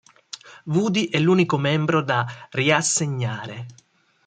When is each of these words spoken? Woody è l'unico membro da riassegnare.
Woody 0.65 1.09
è 1.09 1.19
l'unico 1.19 1.59
membro 1.59 2.01
da 2.01 2.25
riassegnare. 2.53 3.67